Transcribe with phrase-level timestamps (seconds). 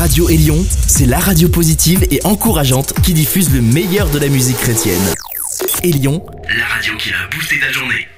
[0.00, 4.56] Radio Élion, c'est la radio positive et encourageante qui diffuse le meilleur de la musique
[4.56, 4.98] chrétienne.
[5.82, 6.24] Élion,
[6.56, 8.08] la radio qui a boosté ta journée.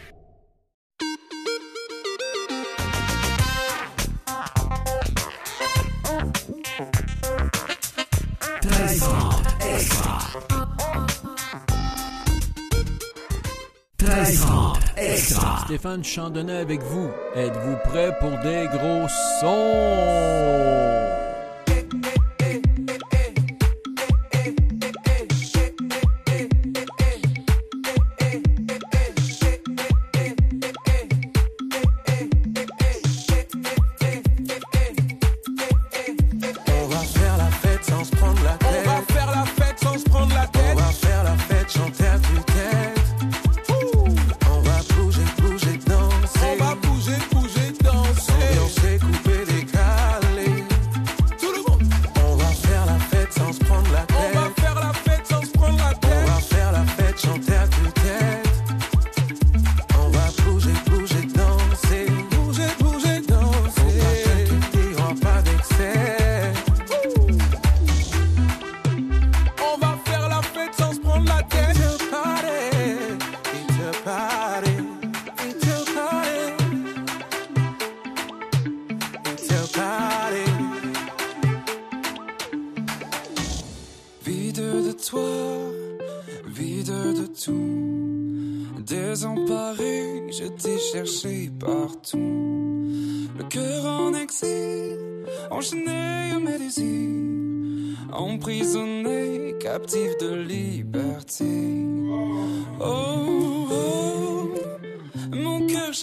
[14.21, 14.73] Extra.
[14.97, 15.65] extra.
[15.65, 17.11] Stéphane Chandonnet avec vous.
[17.35, 19.09] Êtes-vous prêt pour des gros
[19.41, 21.22] sons?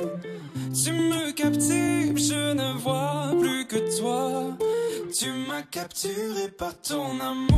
[0.73, 4.57] tu me captives, je ne vois plus que toi.
[5.13, 7.54] Tu m'as capturé par ton amour.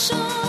[0.00, 0.39] 说。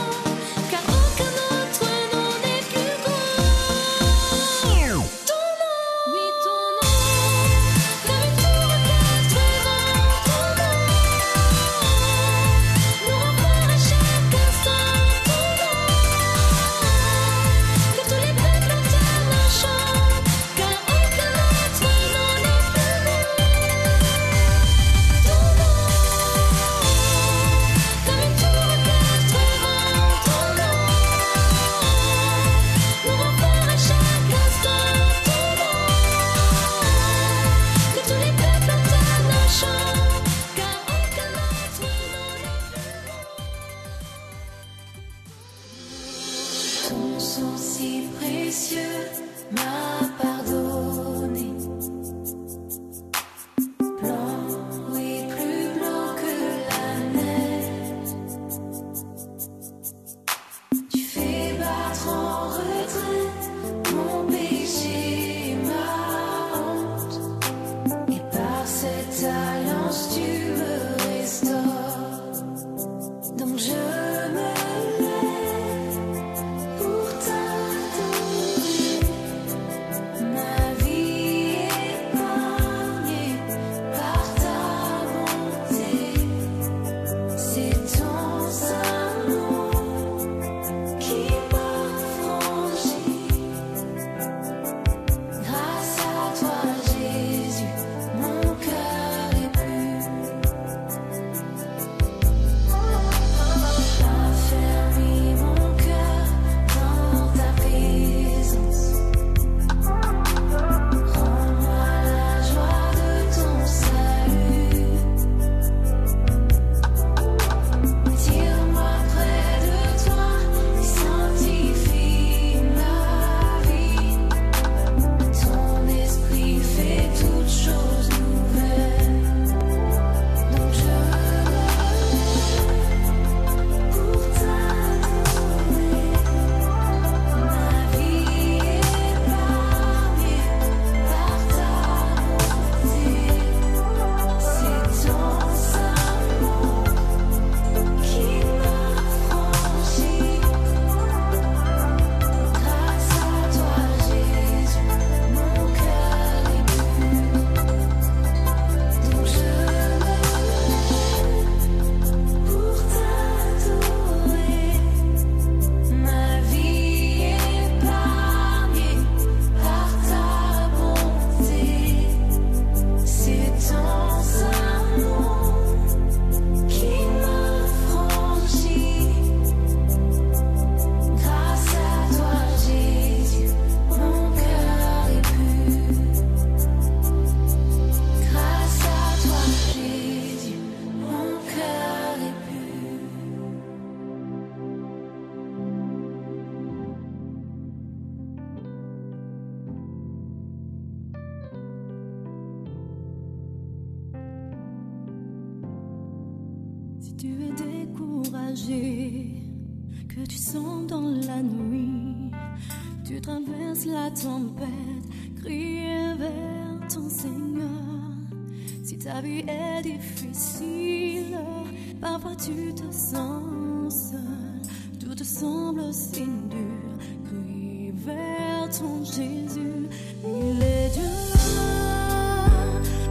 [225.00, 226.98] tout semble si dur.
[227.25, 229.88] Crie vers ton Jésus,
[230.25, 231.03] il est Dieu,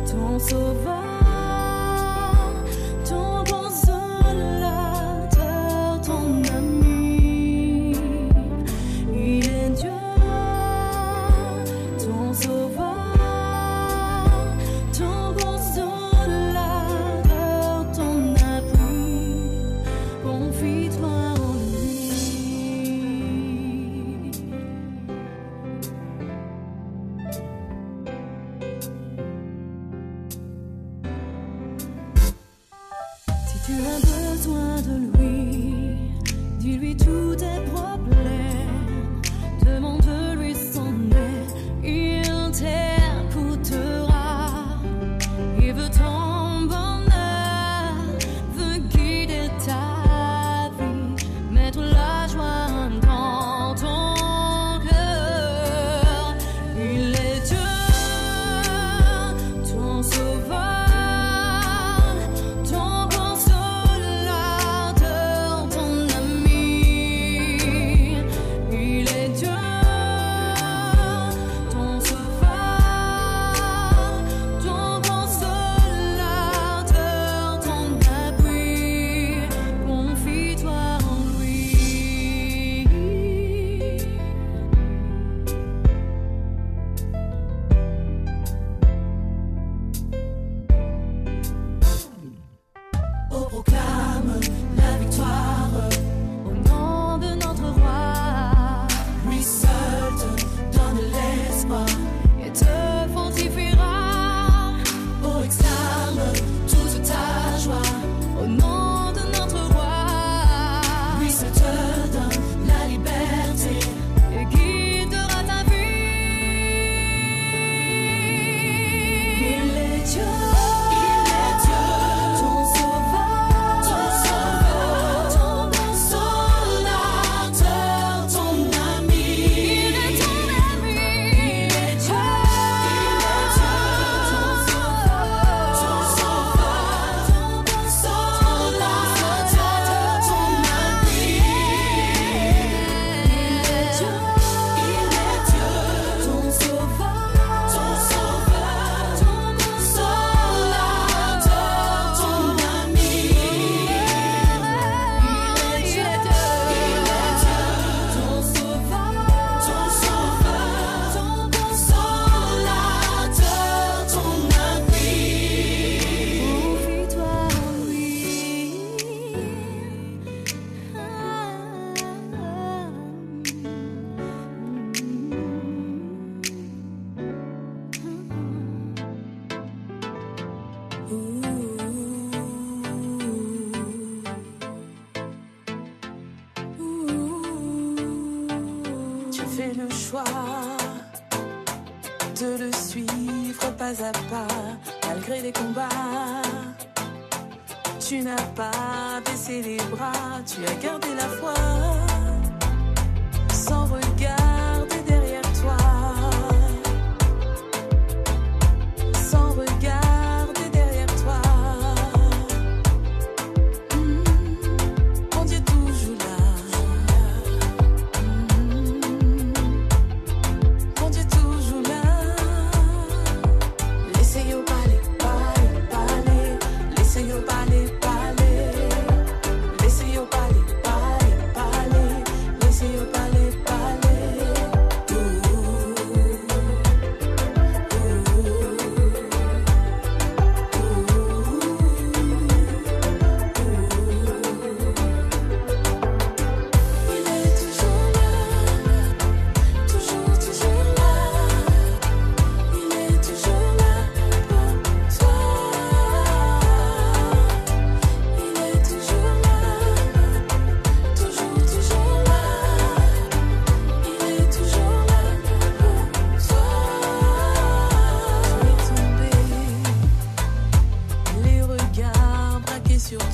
[0.07, 1.10] ton sauveur.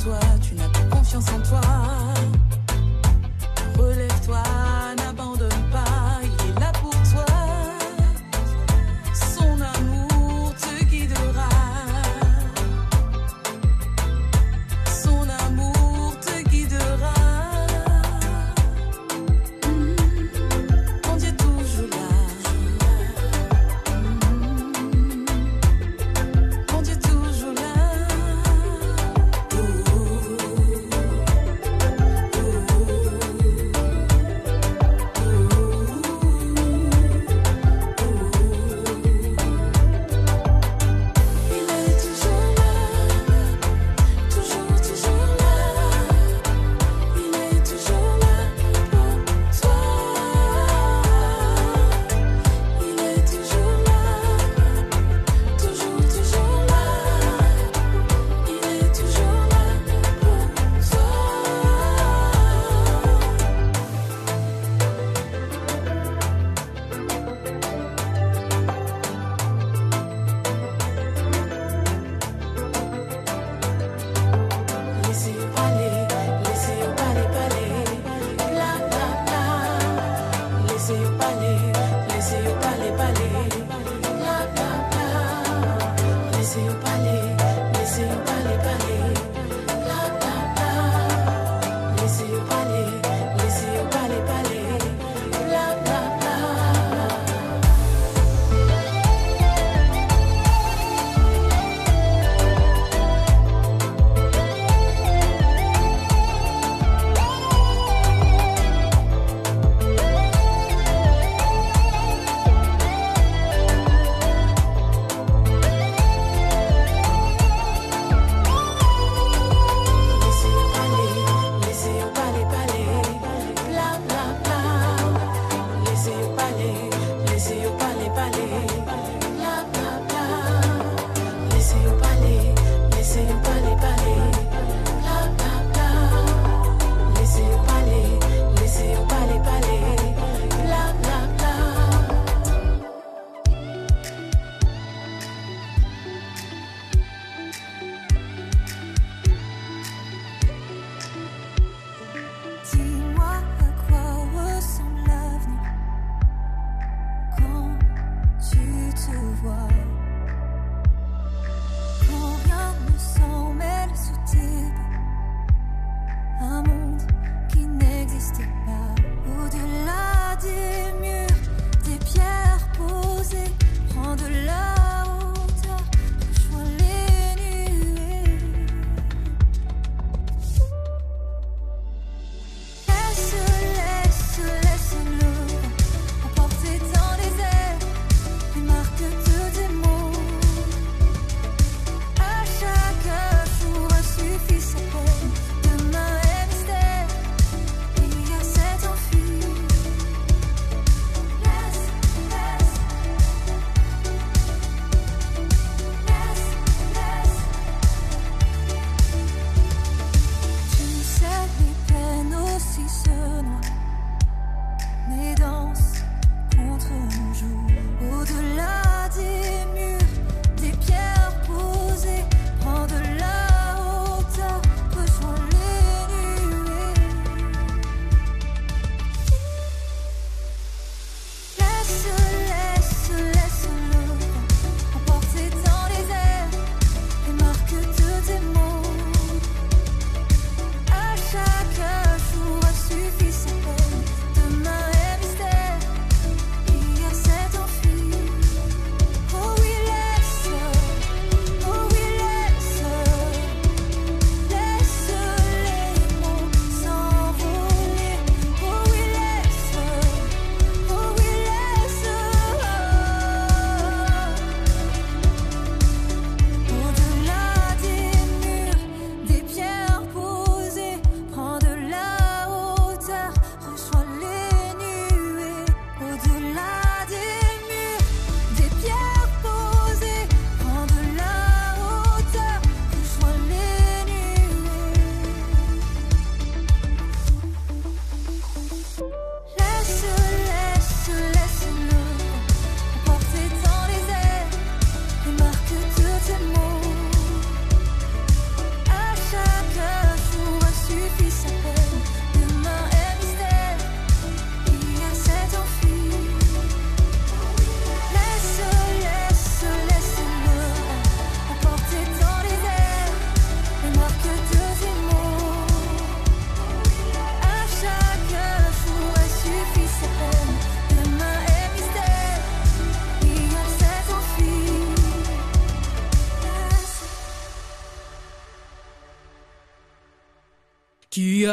[0.07, 0.36] soir.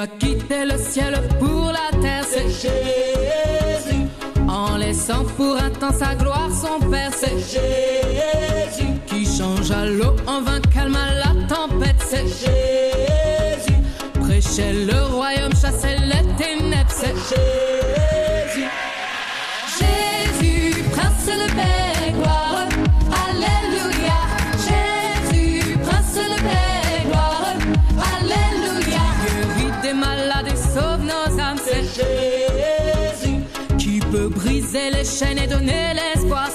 [0.03, 4.03] a quitté le ciel pour la terre, c'est Jésus.
[4.47, 8.91] En laissant pour un temps sa gloire, son Père, c'est Jésus.
[9.07, 13.79] Qui changea l'eau en vin, calma la tempête, c'est Jésus.
[14.21, 18.67] Prêchait le royaume, chassait les ténèbres, c'est Jésus.
[19.79, 21.82] Jésus, prince le Père.
[34.73, 36.49] briser les chaînes et donner l'espoir.